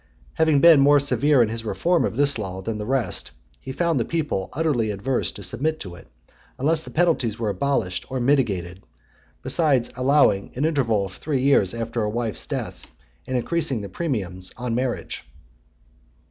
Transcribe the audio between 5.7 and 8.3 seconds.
to it, unless the penalties were abolished or